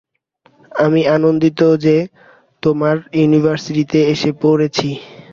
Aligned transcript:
আমি 0.75 1.01
আনন্দিত 1.15 1.59
যে 1.85 1.95
তোমার 2.63 2.95
ইউনিভার্সে 3.13 3.71
এসে 4.13 4.31
পড়েছি। 4.41 4.89